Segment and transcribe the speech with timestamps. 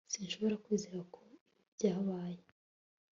[0.13, 1.37] sinshobora kwizera ko ibi
[1.75, 2.39] byabaye